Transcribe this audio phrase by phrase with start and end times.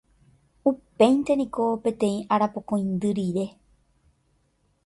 [0.71, 3.47] Upéinte niko peteĩ arapokõindy rire